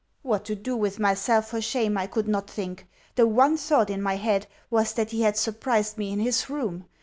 What 0.23 0.45
to 0.45 0.55
do 0.55 0.75
with 0.75 0.97
myself 0.99 1.49
for 1.49 1.61
shame 1.61 1.95
I 1.95 2.07
could 2.07 2.27
not 2.27 2.49
think. 2.49 2.87
The 3.13 3.27
one 3.27 3.55
thought 3.55 3.91
in 3.91 4.01
my 4.01 4.15
head 4.15 4.47
was 4.71 4.93
that 4.93 5.11
he 5.11 5.21
had 5.21 5.37
surprised 5.37 5.95
me 5.95 6.11
in 6.11 6.19
his 6.19 6.49
room. 6.49 6.85